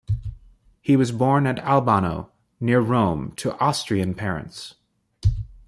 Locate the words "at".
1.45-1.59